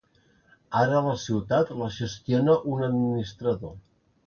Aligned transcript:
Ara 0.79 1.01
la 1.07 1.13
ciutat 1.25 1.75
la 1.83 1.91
gestiona 1.99 2.57
un 2.73 2.83
administrador. 2.91 3.79